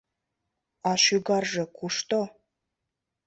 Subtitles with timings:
[0.89, 2.19] —А шӱгарже кушто?